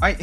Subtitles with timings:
[0.00, 0.16] はい、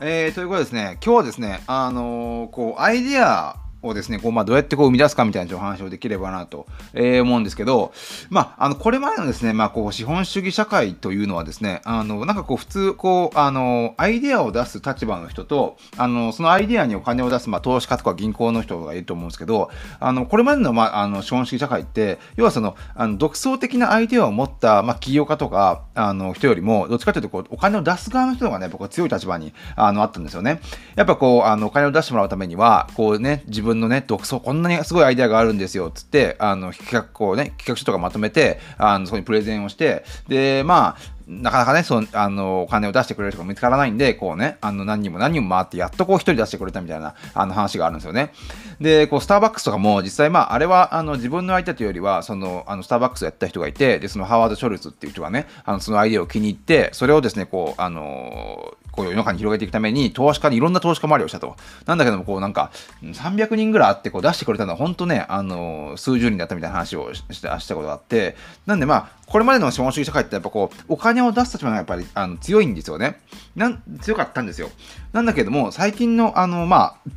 [0.00, 7.92] えー、ということですね、今日はですね、あのー、こう、アイディアをですね、こうまあ、どうやってこう生み出すかみたいなお話をできればなと、えー、思うんですけど、
[8.28, 30.60] まあ、あの、これまでのですね、まあ、こう、資本主義社会というのはですね、あの、なんかこう、普通、こう、あの、アイデアを出す立場の人と、あの、そのアイデアにお金を出す、まあ、投資家とか銀行の人がいると思うんですけど、あの、これまでの、まあ、あの、資本主義社会って、要はその、あの、独創的なアイデアを持った、まあ、起業家とか、あの、人よりも、どっちかというと、こう、お金を出す側の人がね、僕は強い立場に、あの、あったんですよね。
[30.96, 48.32] やっぱこう、あの、お金を出してもらうためには、こうね、自分分のね、独創、こんなにすごいアイデアがあるんですよ、つって、あの、企画、こうね、企画書とかまとめて、あの、そこにプレゼンをして、で、まあ、なかなかね、その、あの、お金を出してくれる人が見つからないんで、こうね、あの、何人も何人も回って、やっとこう一人出してくれたみたいな、あの話があるんですよね。
[48.80, 61.56] で、こう、スターバックスとかも、実際まあ、あれは、あの、自分の相手というよりは、その、あの、スターバックスをやった人がいて、で、そのハワード・ショルツっていう人がね、あの、そのアイデアを気に入って、それをですね、こう、あのこう世の中に広げていくために、投資家にいろんな投資家回りをしたと。
[61.86, 62.70] なんだけども、こうなんか、
[63.02, 73.20] 300人ぐらいあってこう出してくれたのは、本当ね、あの、数十人だったみたいな話をしたしたことがあって、なんでまあ、これまでの資本主義社会ってやっぱこう、お金を出す立場がやっぱりあの強いんですよね。
[73.56, 74.70] なん強かったんですよ。
[75.12, 77.10] なんだけども、最近の、あの、まあ、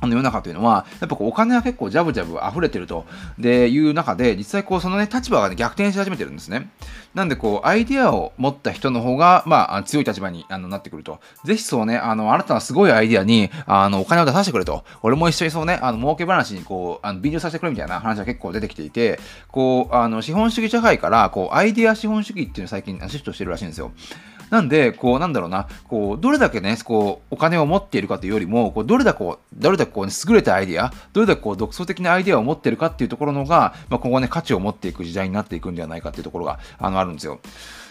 [0.00, 3.04] あの世の中というのは、やっぱこうお金は結構ジャブジャブ溢れてると
[3.38, 6.70] でいう中で、実際こうそのね、立場が、ね、逆転し始めてるんですね。
[7.14, 11.20] なんでこう、アイディアを持った人の方が、まあ、強い立場にあのなってくると。
[11.44, 14.84] ぜひそうね、あの、あなたのすごいアイディアに、あの、お金を出させてくれと。
[15.02, 23.90] 俺も一緒にそうね、あの、儲け話にこう、あの、便乗させてくれみたいな話が結構出てきていて、こう、あの、資本主義社会から、こう、アイディア資本主義っていうのを最近シフトしてるらしいんですよ。
[24.50, 37.40] なんで、こう、なんだろうな、こう、どれだけね、こう、お金を持っているかというよりも、こうどれだけこう、どれだけこう、ね、優れたアイディア、どれだけこう、独創的なアイディアを持っているかっていうところのが、まあ、今後ね、価値を持っていく時代になっていくんではないかっていうところが、あの、あるんですよ。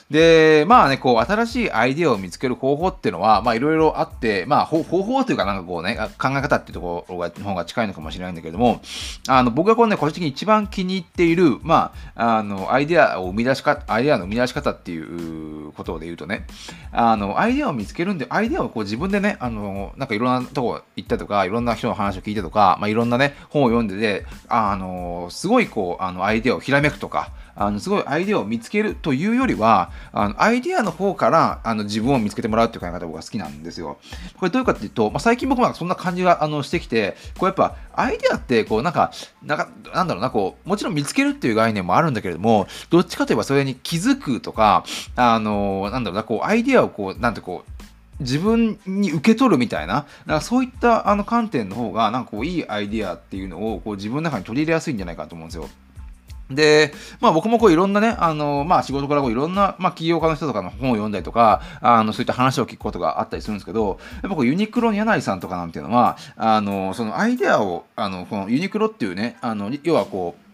[0.10, 8.82] で、まあね、こう、新しいアイディアを見つける方法っていうのは、まあいろいろあって、まあ方法というかなんかこうね、考え方っていうところが、の方が近いのかもしれないんだけども、
[9.28, 16.46] あの、僕がこのね、個人的に一番気に入っている、まあ、あの、アイディアを生み出しか、アイディアの生み出し方っていうことで言うとね、
[16.92, 33.98] あの、アイデアを見つけるんで、アイデアをこう自分でね、あの、なんかいろんなとこ行ったとか、いろんな人の話を聞いたとか、まあいろんなね、本を読んでて、あの、すごいこう、あの、アイデアをひらめくとか、あのすごいアイデアを見つけるというよりはあのアイデアの方からあの自分を見つけてもらうっていう考え方僕は好きなんですよ。
[34.38, 39.12] これどういうかっていうと、まあ、最近僕はそんな感じがあのしてきてこうやっぱアイデアってこうなんか
[39.44, 44.86] なんかなんだろうなこうもちろん見つけるっていう概念もあるんだけれどもどっちかといえばそれに気づくとか
[45.16, 47.72] あのなんだろうなこうアイデアをこうなんてこう
[48.20, 55.70] 自分に受け取るみたいな、なんかそういったあの観点の方が、なんかこういいアイディアっていうのをこう自分の中に取り入れやすいんじゃないかと思うんですよ。
[56.50, 70.47] で、まあ僕もこういろんなね、あの、まあ仕事からこういろんな、まあ起業家の人とかの本を読んだりとか、あの、そういった話を聞くことがあったりするんですけど、やっぱこうユニクロの柳井さんとかなんていうのは、あの、そのアイデアを、あの、このユニクロっていうね、あの、要はこう、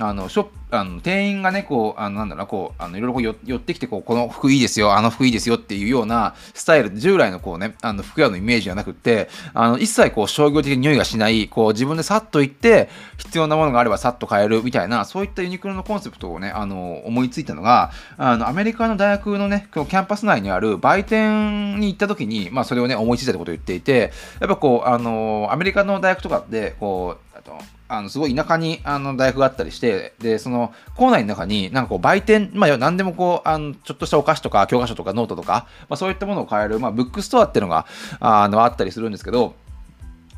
[0.00, 12.88] あの、ショ、あの店員がね、こう、あのなんだろうこう、あのいろいろこう寄ってきてこう、この服いいですよ、あの服いいですよっていうようなスタイル、従来のこうね、あの服屋のイメージじゃなくて、あの一切こう商業的に匂いがしない、こう自分でさっと行って、
[13.18, 27.52] 必要なものがあればさっと買えるみたいな、そういったユニクロのコンセプトをね、あの思いついたのが、あのアメリカの大学のね、キャンパス内にある売店に行った時に、まあそれをね、思いついたってことを言っていて、やっぱこう、あのアメリカの大学とかで、こう、と、
[27.88, 37.86] あのすごい田舎にあの大学があったりして、で、その校内の中になんかこう売店、まあ何でもこう、あのちょっとしたお菓子とか教科書とかノートとか、まあそういったものを買える、まあブックストアっていうのが
[38.20, 39.54] あのあったりするんですけど、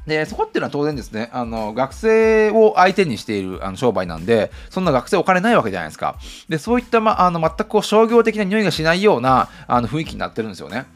[0.07, 6.17] で、そこっていうのは当然ですね、あの、学生を相手にしているあの商売なんで、そんな学生お金ないわけじゃないですか。
[6.49, 10.87] で、そういった、ま、あの、全くこう商業的な匂いがしないようなあの雰囲気になってるんですよね。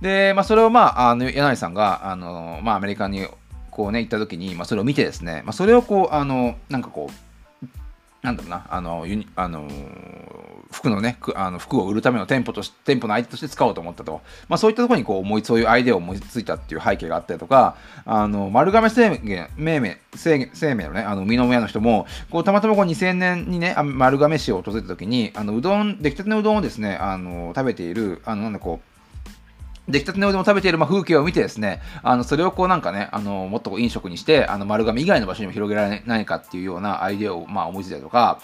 [0.00, 3.26] で、まあ、それを、まあ、あの柳井さんが、あのまあ、アメリカに
[3.78, 9.68] こうね、行った時に、まあ、それを見てですね、まあ、それをこう、あの、なんかこう、なんだろうな、あの、ユニあの
[10.72, 14.20] 服のね、あの服を売るための店舗とし店舗の相手として使おうと思ったと。
[14.48, 28.97] まあそういったところにこう思い、そういうアイデアを思いついたっていう背景があったりとか、あの、丸亀製麺、命名、生生命のね、あの、生みの親の人も、こう、たまたまこう2000年にね、丸亀市を訪れた時に、あの、うどん、出来たてのうどんをですね、あの、食べている、あの、なんだこう、
[29.88, 38.40] 出来たてのうどんを食べている、ま、風景を見てですね、あのそれをこうなんかね、あのもっとこう飲食にして、あの丸亀以外の場所にも広げられないかっていうようなアイデアをまあ思いついたりとか、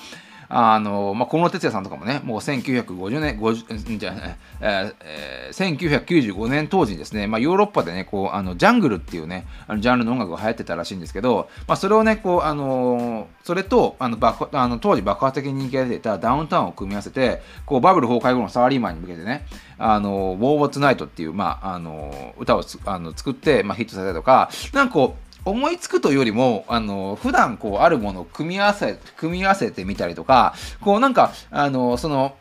[0.57, 19.47] あの、まあ、小室哲哉さんとかもね、もう1950年、50じゃない、えー、1995年当時にですね、まあ、ヨーロッパでね、こう、あの、ジャングルっていうね、あのジャンルの音楽が流行ってたらしいんですけど、まあ、それをね、こう、あの、それと、あの、爆あの当時爆発的に人気が出てたダウンタウンを組み合わせて、こう、バブル崩壊後のサラリーマンに向けてね、
[19.77, 32.37] あの、ウォー・ウォッツ・ナイトっていう、まあ、あの、歌をあの作って、まあ、ヒットさせたりとか、なんかこう、思いつくというよりも、あの、普段こう、あるものを組み合わせ、組み合わせてみたりとか、こう、なんか、あの、その、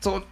[0.00, 0.22] そ、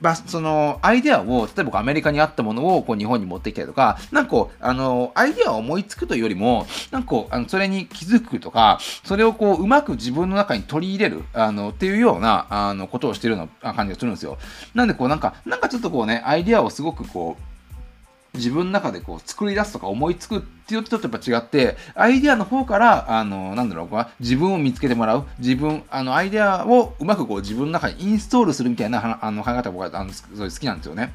[0.00, 14.38] ばそのアイデアを例えばアメリカにあったものをこう日本に持ってきたりとかなんかこうあのアイデアを思いつくというよりもなんかこうあのそれに気づくとかそれをこううまく自分の中に取り入れるあのっていうようなあのことをしてるような感じがするんですよ。
[14.74, 17.55] なんでこうなんかなんかちょっとこうねアイデアをすごくこう
[18.36, 31.12] 自分の中でこう作り出すとか思いつくっていうとちょっとやっぱ違って、アイデアの方から、あの、なんだろう、自分を見つけてもらう、自分、あの、アイデアをうまくこう自分の中にインストールするみたいなあの考え方が僕はあのすごい好きなんですよね。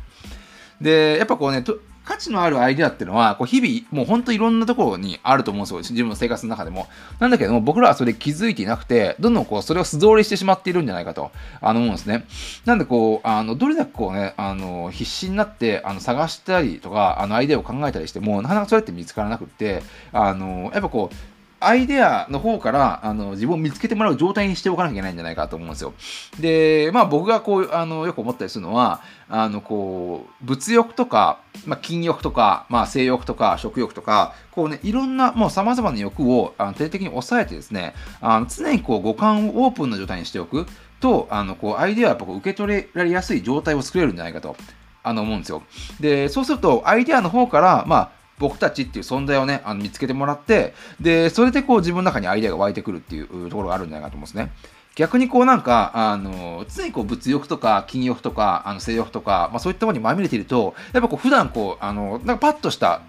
[0.80, 1.64] で、やっぱこうね、
[2.04, 5.80] 価値のあるアイデアっていうのは、こう日々、もう本当いろんなところにあると思うんですよ。
[5.80, 6.88] 自分の生活の中でも。
[7.20, 11.32] なんだけども、僕らはそれ気づいていなくて、どんどんこう、それを素通りしてしまっているんじゃないかと、
[11.62, 12.26] あの、思うんですね。
[12.66, 21.16] なんでこう、あの、どれだけこうね、あの、必死になって、あの、探したりとか、あの、アイデアを考えたりしても、なかなかそれって見つからなくって、あの、やっぱこう、
[21.62, 25.94] アイデアの方からあの自分を見つけてもらう状態にしておかなきゃいけないんじゃないかと思うんですよ。
[26.40, 40.66] で、まあ僕がこう、あの、よく思ったりするのは、あの、こう、物欲とか、まあ、筋欲とか、まあ、性欲とか、食欲とか、こうね、いろんな、もう様々な欲をあの徹底的に抑えてですね、あの常にこう、五感をオープンな状態にしておく
[41.00, 44.56] と、あの、こう、アイデアをやっぱ受け取れられやすい状態を作れるんじゃないかと。
[45.04, 45.64] あの思うんですよ。
[46.00, 48.10] で、そうすると、アイデアの方から、まあ、
[48.42, 54.52] 僕たちっていう存在をね、あの見つけてもらって、で、それでこう自分の中にアイデアが湧いてくるっていうところがあるんじゃないかと思うんですね。
[54.96, 63.02] 逆にこうなんか、あの、常にこう物欲とか筋欲とか、あの性欲とか、まあそういったものにまみれていると、やっぱこう普段こう、あの、なんかパッとした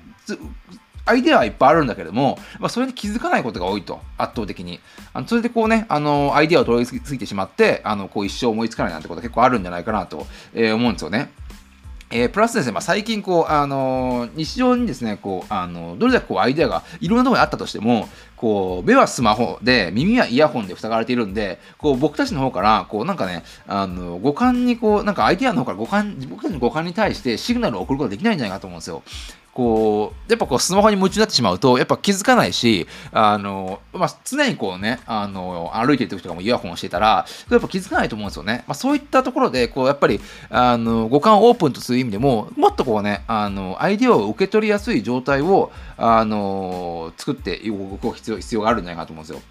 [1.04, 4.80] アイデアはいっぱいあるんだけれども、まあ、それに気づかないことが多いと、圧倒的に。
[5.12, 11.32] あのそれでこうね、あの、アイデアを通り過ぎてしまって、あの、こう一生思いつかないなんてことが結構あるんじゃないかなと、えー、思うんですよね。
[12.14, 18.06] えー、プラスですね、まあ、最近こう、あのー、日常にですね、こう、あのー、どれだけこうアイデアがいろんなところにあったとしても、
[18.36, 29.02] こう、目はスマホで、耳はイヤホンで塞がれているんで、こう、僕たちの方から、こう、なんかね、あの、五感にこう、なんかアイデアの方から五感、僕たちの五感に対してシグナルを送ることができないんじゃないかと思うんですよ。
[29.54, 38.64] こう、やっぱこうスマホに夢中になってしまうと、やっぱ気づかないし、あの、まあ、常にこうね、あの、歩いてる時とかもイヤホンしてたら、やっぱ気づかないと思うんですよね。
[38.66, 49.42] まあ、そういったところで、こう、やっぱり、あの、五感オープンとする意味でも、もっとこうね、あの、アイデアを受け取りやすい状態を、あの、作っていく必要必要があるんじゃないかと思うんですよ。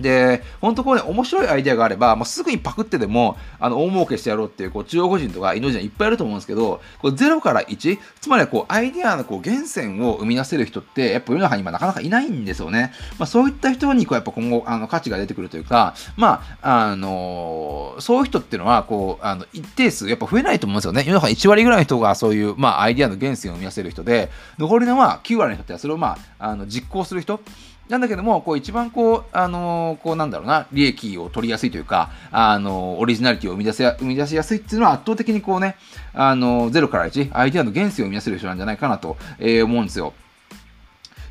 [0.00, 12.92] で、本当こうね、面白いアイデアがあれば、まあ、すぐにパクってでも、あの、大儲けしてやろうっていう、こう、中国人とかインド人いっぱいいると思うんですけど、こう0から1、つまりこう、アイデアのこう、源泉を生み出せる人って、やっぱ世の中に今なかなかいないんですよね。
[13.18, 21.04] まあ、そういった人に、こう、やっぱ今後、あの、価値が出てくるというか、まあ、あのー、そういう人っていうのは、こう、あの、一定数、やっぱ増えないと思うんですよね。
[21.06, 27.40] 世の中1割ぐらいの人がそういう、まあ、アイデアの源泉を生み出せる人で、残りのは9割の人って、それをまあ、あの、実行する人、
[27.88, 35.76] なんだけども、こう一番こう、あのー、こうなんだろうな、利益を取りやすいというか、あのー、オリジナリティを生み出せや、生み出しやすいっていうのは圧倒的にこうね、
[36.12, 40.14] あのー、0から1、アイデアの原石を生み出せる人なんじゃないかなと、え思うんですよ。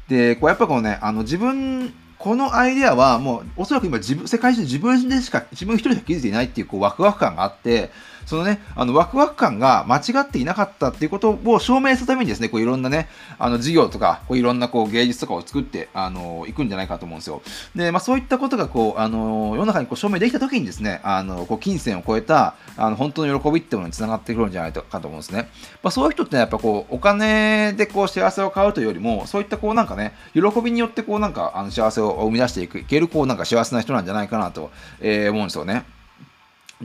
[0.07, 7.91] で、こうやっぱこうね、あの自分、このアイデアはもうおそらく今自分、世界中自分でしか、自分一人でしか気づいていないっていうこうワクワク感があって、
[8.25, 17.41] そのね、あの、ワクワク感が間違っていなかったっていうことを証明するためにですね、こういろんなね、あの、事業とか、こういろんなこう芸術とかを作って、あの、いくんじゃないかと思うんですよ。
[17.75, 25.49] で、まあそういったことがこう、あの、世の中にこう証明できた時にですね、あの、こう、金銭を超えた、あの、本当の喜びってものにつながってくるんじゃないかと思うんですね。
[25.83, 35.94] まあそういう人ってやっぱこう、お金でこう幸せを買うというよりも、そういったこうなんかね、喜びによってこうなんか、あの、幸せを生み出していく、いけるこうなんか幸せな人なんじゃないかなと、えー、思うんですよね。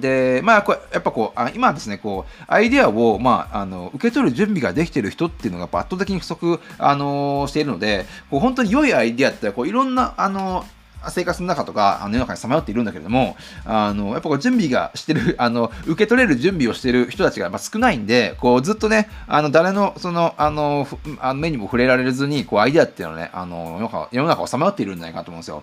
[0.00, 10.64] で、まあ、これやっぱこう、あ今ですね、こう、アイデアを、まあ、あの、受け取る準備ができてる人っていうのが圧倒的に不足、あのしているので、こう、本当に良いアイデアって、こう、いろんな、あの
[11.08, 20.86] 生活の中とか、あの世の中にさまよっているんだけれども、あの、やっぱこう準備がしてる、あの、受け取れる準備をしてる人たちが少ないんで、こうずっとね、あの、誰の、その、あの、
[21.20, 25.62] あの目にも触れられずに、こうアイデアっていうのはね、あの、世の中世の中をさまよっているんじゃないかと思うんですよ。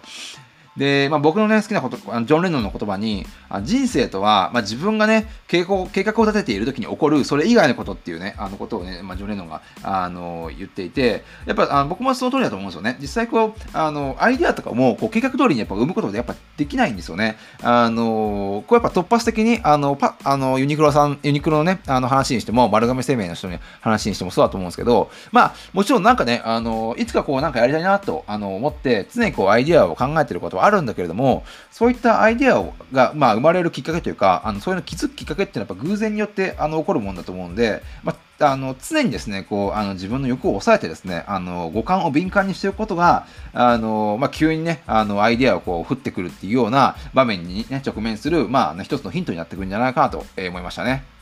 [0.77, 3.25] で、まあ、僕のね、好きなこと、ジョン・レノンの言葉に、
[3.63, 12.97] 人生とは、まあ、自分がね計画、を立てている時に起こる、それ以外のことっていうね、あのことをね、まあ、ジョン・レノンが、あの、言っていて、やっぱ、あの僕もその通りだと思うんですよね。
[12.99, 17.37] 実際、こう、あの、アイデアとかも、こう、計画通りにやっぱ生むことでやっぱできないんですよね。
[17.61, 51.16] あの、こうやっぱ突発的に、あの、パあのユニクロさん、ユニクロのね、あの話にしても、丸亀製麺の人に話にしてもそうだと思うんですけど、まあ、もちろんなんかね、あの、いつかこう、なんかやりたいなと、あの、思って、常にこう、アイデアを考えてることはあるんだけれども、そういったアイデアが、まあ、生まれるきっかけというか、あのそういうの気づくきっかけっていうのはやっぱ偶然によってあの起こるもんだと思うんで、まあ、あの常にですねこうあの自分の欲を抑えてですねあの五感を敏感にしておくことがあの、まあ、急にねあのアイデアをこう降ってくるっていうような場面に、ね、直面する、まあ、一つのヒントになってくるんじゃないかなと思いましたね。